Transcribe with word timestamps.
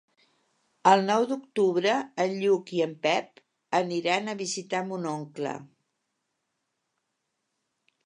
El 0.91 1.03
nou 1.09 1.25
d'octubre 1.31 1.93
en 2.25 2.33
Lluc 2.39 2.73
i 2.79 2.81
en 2.87 2.97
Pep 3.05 3.43
aniran 3.83 4.35
a 4.35 4.37
visitar 4.43 4.83
mon 4.91 5.09
oncle. 5.15 5.57